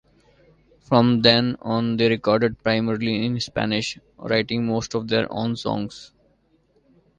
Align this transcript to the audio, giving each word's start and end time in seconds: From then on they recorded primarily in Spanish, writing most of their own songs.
From 0.79 1.21
then 1.21 1.57
on 1.61 1.97
they 1.97 2.09
recorded 2.09 2.63
primarily 2.63 3.23
in 3.23 3.39
Spanish, 3.39 3.99
writing 4.17 4.65
most 4.65 4.95
of 4.95 5.07
their 5.09 5.31
own 5.31 5.55
songs. 5.55 6.11